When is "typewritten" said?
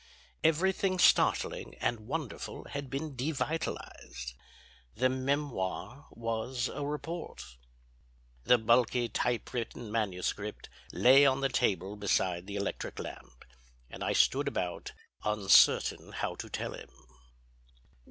9.09-9.91